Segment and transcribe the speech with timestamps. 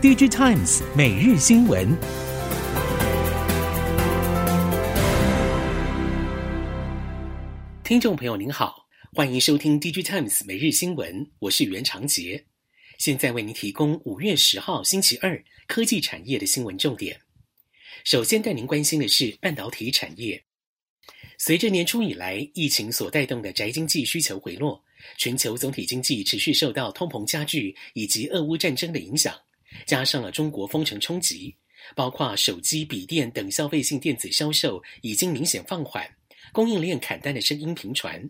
[0.00, 1.88] DigiTimes 每日新闻，
[7.82, 12.46] 听众朋友您好，欢迎收听 DigiTimes 每日新闻，我是袁长杰，
[12.98, 17.20] 现在为您提供五月十号星期二科技产业的新闻重点。
[18.04, 20.40] 首先带您关心的是半导体产业，
[21.38, 24.80] 随着年初以来疫情所带动的宅经济需求回落，
[25.16, 29.34] 全球总体经济持续受到通膨加剧以及俄乌战争的影响。
[29.86, 31.54] 加上了中国封城冲击，
[31.94, 36.08] 包括手机、笔电等消费性电子销售已经明显放缓，
[36.52, 38.28] 供应链砍单的声音频传。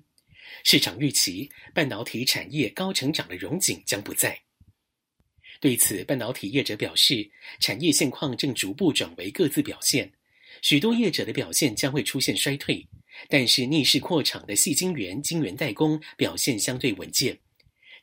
[0.65, 4.39] 市场预期半导体产业高成长的荣景将不在。
[5.61, 7.29] 对此，半导体业者表示，
[7.61, 10.11] 产业现况正逐步转为各自表现，
[10.63, 12.87] 许多业者的表现将会出现衰退，
[13.29, 17.37] 但是逆势扩厂的细晶圆、晶圆代工表现相对稳健。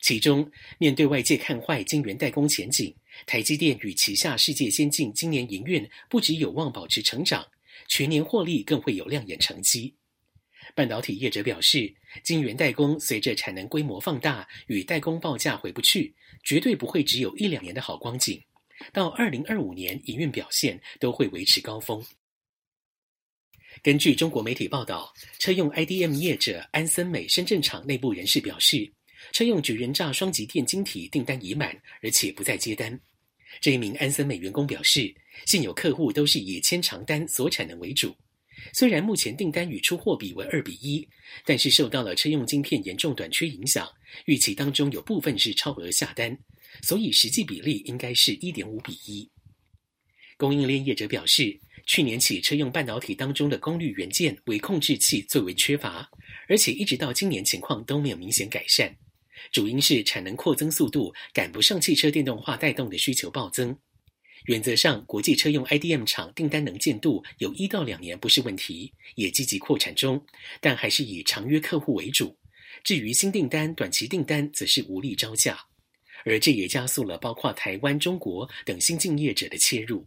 [0.02, 0.48] 其中，
[0.78, 7.46] 面对外界看坏晶圆代工前景，台积电与旗下世界先进今年营运不只有望保持成长，
[7.88, 9.94] 全年获利更会有亮眼成绩。
[10.74, 18.42] 半导体业者表示，晶圆代工随着产能规模放大与代工报价回不去，绝对不会只有一两年的好光景，
[18.92, 22.04] 到二零二五年营运表现都会维持高峰。
[23.82, 28.95] 根据中国媒体报道，车用 IDM 业者安森美深圳厂内部人士表示。
[29.32, 32.98] 车用绝缘栅双极电晶体订单已满，而且不再接单。
[33.60, 35.14] 这一名安森美员工表示，
[35.46, 38.14] 现有客户都是以签长单锁产能为主。
[38.72, 41.06] 虽然目前订单与出货比为二比一，
[41.44, 43.88] 但是受到了车用晶片严重短缺影响，
[44.24, 46.36] 预期当中有部分是超额下单，
[46.82, 49.30] 所以实际比例应该是一点五比一。
[50.36, 56.08] 供应链业者表示，去年起车用半导体当中的功率元件微控制器最为缺乏，
[56.48, 58.94] 而且一直到今年情况都没有明显改善。
[59.52, 63.76] 主因是产能扩增速度赶不上汽车电动化带动的需求暴增。
[64.44, 70.24] 原则上，国际车用 IDM 厂订单能见度有一到两年不是问题，也积极扩产中，
[70.60, 72.36] 但还是以长约客户为主。
[72.84, 75.58] 至于新订单、短期订单，则是无力招架，
[76.24, 80.06] 而这也加速了包括台湾、中国等新进业者的切入。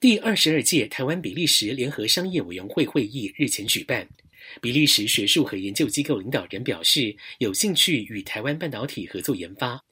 [0.00, 4.08] 第二十二届台湾比利时联合商业委员会会议日前举办。
[4.60, 9.82] 比利时学术和研究机构领导人表示，有兴趣与台湾半导体合作研发。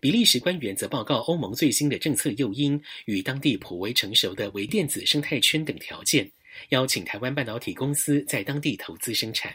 [0.00, 6.30] 比利时官员则报告欧盟最新的政策诱因与当地颇为成熟的微电子生态圈等条件，
[6.70, 9.54] 邀请台湾半导体公司在当地投资生产。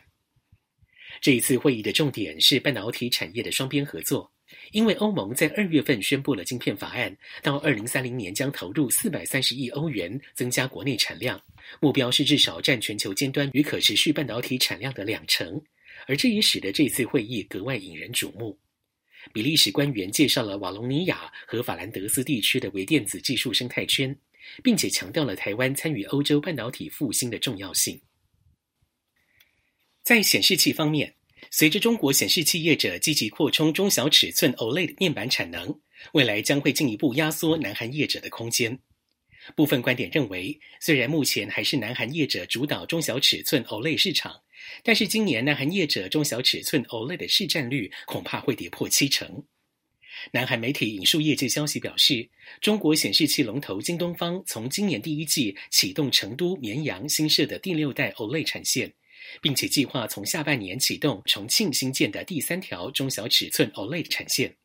[1.19, 4.31] 这一次会议的重点是半导体产业的双边合作，
[4.71, 11.41] 因为欧盟在二月份宣布了晶片法案，到二零三零年将投入四百三十亿欧元增加国内产量。
[11.79, 15.61] 目标是至少占全球尖端与可持续半导体产量的两成，
[16.07, 18.57] 而这也使得这次会议格外引人瞩目。
[19.31, 24.15] 比利时官员介绍了瓦隆尼亚和法兰德斯地区的微电子技术生态圈，
[24.63, 28.01] 并且强调了台湾参与欧洲半导体复兴的重要性。
[30.01, 31.13] 在显示器方面，
[31.49, 35.79] 随着中国显示器业者积极扩充中小尺寸 OLED 面板产能，
[36.13, 38.79] 未来将会进一步压缩南韩业者的空间。
[39.55, 44.39] 部分观点认为，虽然目前还是南韩业者主导中小尺寸 OLED 市场，
[44.83, 49.43] 但是今年南韩业者中小尺寸 OLED 的市占率恐怕会跌破七成。
[50.31, 52.29] 南韩媒体引述业界消息表示，
[52.61, 58.93] 中国显示器龙头京东方从今年第一季启动成都、绵阳新设的第六代 OLED 产线，
[59.41, 64.55] 并且计划从下半年启动重庆新建的第三条中小尺寸 OLED 产线。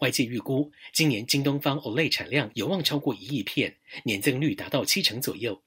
[0.00, 5.60] 外界预估，今年京东方 OLED 产量有望超过一亿片，年增率达到七成左右。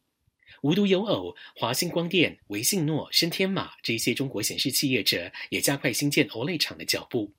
[0.61, 7.33] 无独有偶，华星光电、微信诺、深天马这些中国显示器业者也加快新建 OLED 厂的脚步。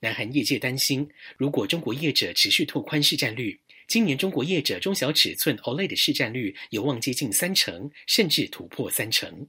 [0.00, 9.48] 南韩业界担心，如果中国业者持续拓宽市占率，今年中国业者中小尺寸 OLED 的市占率有望接近三成，甚至突破三成。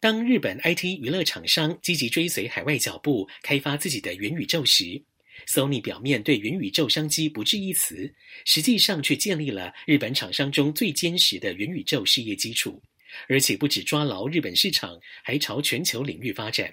[0.00, 5.02] 当日本 IT 娱乐厂商积极追随海外脚步，开发自己的元宇宙时
[5.48, 8.14] ，Sony 表面对元宇宙商机不置一词，
[8.44, 12.80] 实际上却建立了日本厂商中最坚实的元宇宙事业基础，
[13.28, 16.72] 而且不止抓牢日本市场，还朝全球领域发展。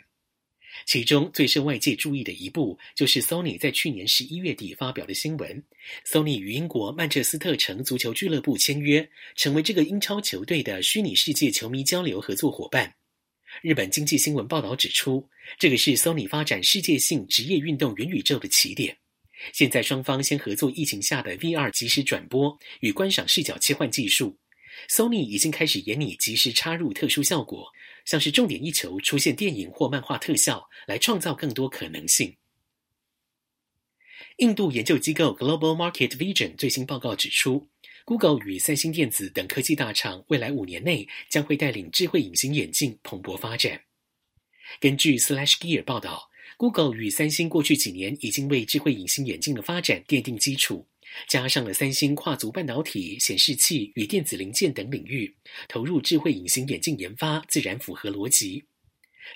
[0.85, 5.63] 其中最受外界注意的一步，就是 Sony 在去年十一月底发表的新闻
[6.05, 12.93] ：Sony 与英国曼彻斯特城足球俱乐部签约，成为这个英超球队的虚拟世界球迷交流合作伙伴。
[13.61, 18.97] 日本经济新闻报道指出，这个是 Sony 发展世界性职业运动元宇宙的起点。
[19.53, 24.37] 现在双方先合作疫情下的 VR 即时转播与观赏视角切换技术。
[24.89, 27.67] Sony 已经开始研拟即时插入特殊效果，
[28.05, 32.35] 像是重点一球出现电影或漫画特效，来创造更多可能性。
[34.37, 37.69] 印度研究机构 Global Market Vision 最新报告指出
[38.05, 43.81] ，Google 与三星电子等科技大厂未来五年内将会带领智慧隐形眼镜蓬勃发展。
[44.79, 50.87] 根据 SlashGear 报道，Google 与三星过去几年已经为智慧隐形眼镜的发展奠定基础，
[51.27, 55.35] 加上了三星跨足半导体、显示器与电子零件等领域，
[55.67, 58.63] 投入智慧隐形眼镜研发自然符合逻辑。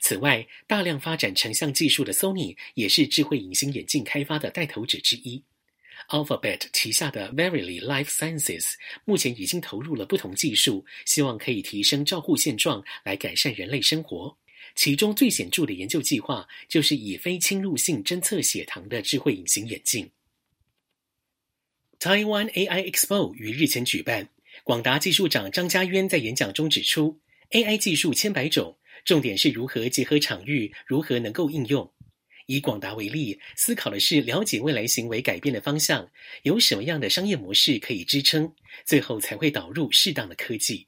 [0.02, 5.44] 此外，大量发展成像技术的 Sony 也是智慧隐形眼镜开发的带头者之一。
[6.08, 8.74] Alphabet 旗下的 Verily Life Sciences
[9.06, 14.38] 目前已经投入了不同技术，希望可以提升照护现状，来改善人类生活。
[14.76, 20.10] 其中最显著的研究计划就是以非侵入性侦测血糖的智慧隐形眼镜。
[22.00, 24.30] Taiwan AI Expo 于日前举办，
[24.64, 27.20] 广达技术长张家渊在演讲中指出
[27.52, 28.78] ，AI 技术千百种。
[29.06, 31.90] 重点是如何结合场域，如何能够应用。
[32.50, 36.10] 以广达为例，思考的是了解未来行为改变的方向，
[36.42, 38.52] 有什么样的商业模式可以支撑，
[38.84, 40.88] 最后才会导入适当的科技。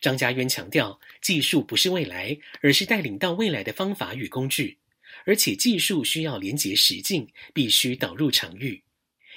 [0.00, 4.78] 张家渊强调，技术不是未来，而是带领到未来的方法与工具，
[5.24, 8.82] 而且技术需要连结实境，必须导入场域。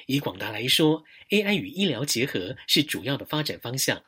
[0.08, 4.04] 以广达来说，AI 与医疗结合是主要的发展方向。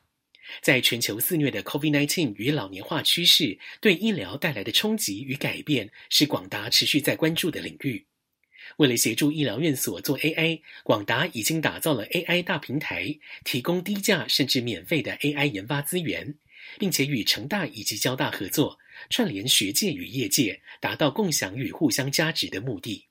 [0.61, 8.05] 在全球肆虐的 COVID-19 与老年化趋势对医疗带来的冲击与改变，是广达持续在关注的领域。
[8.77, 16.35] 为了协助医疗院所做 AI，广达已经打造了 AI 大平台，提供低价甚至免费的 AI 研发资源，
[16.79, 23.05] 并且与成大以及交大合作，串联学界与业界，达到共享与互相加值的目的。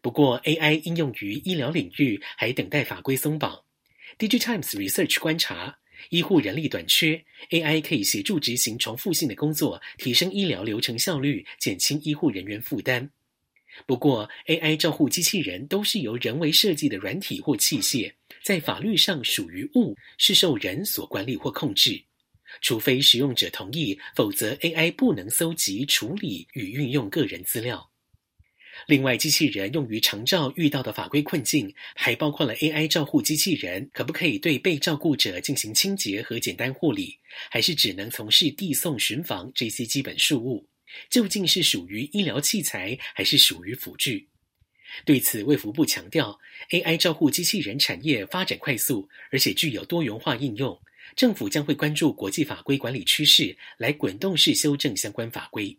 [0.00, 3.64] 不过，AI 应用于医疗领域还等待法规松绑。
[4.18, 5.76] DigiTimes Research 观察，
[6.10, 13.10] 医护人力短缺，AI 可以协助执行重复性的工作，提升医疗流程效率，减轻医护人员负担。
[13.86, 18.12] 不过，AI 照护机器人都是由人为设计的软体或器械，
[18.42, 22.00] 在法律上属于物，是受人所管理或控制。
[22.60, 27.90] 除非使用者同意，否则 AI 不能搜集、处理与运用个人资料。
[28.86, 37.16] 另外，机器人用于长照遇到的法规困境，还包括了 AI 照护机器人可不可以对被照顾者进行清洁和简单护理，
[37.50, 40.68] 还是只能从事递送巡房这些基本事务？
[41.08, 44.28] 究竟是属于医疗器材，还是属于辅具？
[45.04, 46.38] 对此，卫福部强调
[46.70, 50.80] ，AI 照护机器人产业发展快速，而且具有多元化应用，
[51.16, 55.76] 政府将会关注国际法规管理趋势，来滚动式修正相关法规。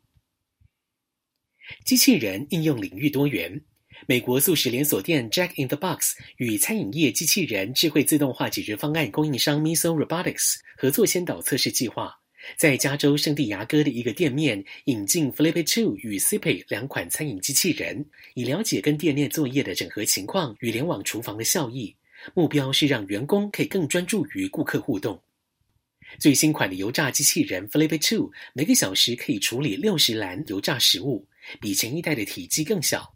[1.84, 3.62] 机器人应用领域多元。
[4.08, 12.14] 美国素食连锁店 Jack in the Box 与餐饮业机器人智慧自动化解决方案供应商 Miso Robotics 合作先导测试计划，
[12.58, 21.96] 在加州圣地牙哥的一个店面引进 Flip-it 与 Zip-it 两款餐饮机器人，以了解跟店内作业的整合情况与联网厨房的效益。
[22.34, 25.22] 目标是让员工可以更专注于顾客互动。
[26.20, 31.26] 最新款的油炸机器人 Flip-it 每个小时可以处理六十篮油炸食物。
[31.60, 33.16] 比前一代的体积更小，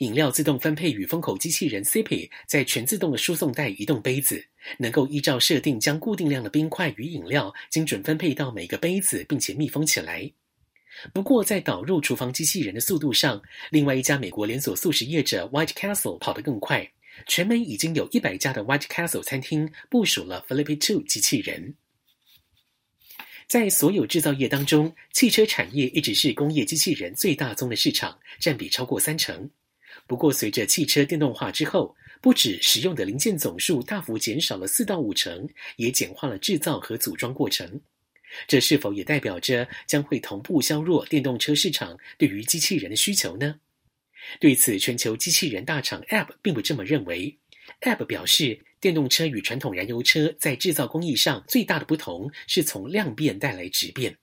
[0.00, 4.44] 饮料自动分配与封口机器人 Sippy 在全自动的输送带移动杯子，
[4.78, 10.30] 能够依照设定将固定量的冰块与饮料精准分配到每个杯子，并且密封起来。
[11.12, 13.40] 不过，在导入厨房机器人的速度上，
[13.70, 16.90] 另外一家美国连锁素食业者 White Castle 跑得更快，
[17.26, 21.74] 全美已经有一百家的 White Castle 餐厅部署了 Flip-it 机器人。
[23.46, 29.48] 在所有制造业当中，汽车产业一直是工业机器人最大宗的市场，占比超过三成。
[30.08, 37.80] 不过，随着汽车电动化之后，不止使用的零件总数大幅减少了四到五成，也简化了制造和组装过程。
[38.48, 43.60] 这是否也代表着将会同步削弱电动车市场对于机器人的需求呢？
[44.40, 47.38] 对此，全球机器人大厂 App 并不这么认为。
[47.80, 54.16] App 表示，电动车与传统燃油车在制造工艺上最大的不同是从量变带来质变。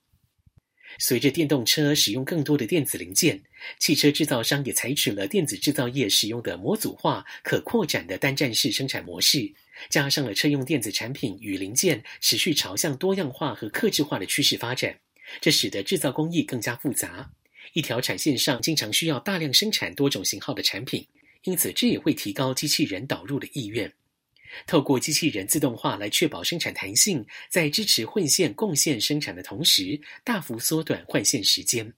[0.98, 3.42] 随着电动车使用更多的电子零件，
[3.80, 9.52] 汽车制造商也采取了电子制造业使用的模组化、可扩展的单站式生产模式，
[9.88, 14.96] 加上了车用电子产品与零件持续朝向多样化和客制化的趋势发展，
[15.40, 17.28] 这使得制造工艺更加复杂。
[17.72, 21.04] 一条产线上经常需要大量生产多种型号的产品。
[21.44, 23.92] 因此，这也会提高机器人导入的意愿。
[24.66, 31.92] 透过机器人自动化来确保生产弹性，在支持混线共线生产的同时，大幅缩短换线时间。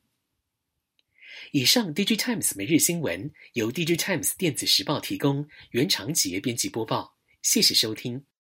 [1.53, 7.17] 以上，DigiTimes 每日新闻由 DigiTimes 电子时报提供，袁长杰编辑播报。
[7.43, 8.27] 谢谢收听。